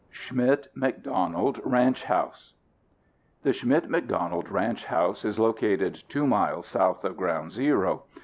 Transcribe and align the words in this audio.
SCHMIDT 0.09 0.69
McDONALD 0.75 1.61
RANCH 1.63 2.05
HOUSE 2.05 2.55
The 3.43 3.53
Schmidt 3.53 3.87
McDonald 3.87 4.49
ranch 4.49 4.85
house 4.85 5.23
is 5.23 5.37
located 5.37 6.01
two 6.09 6.25
miles 6.25 6.65
south 6.65 7.03
of 7.03 7.15
Ground 7.15 7.51
Zero. 7.51 8.05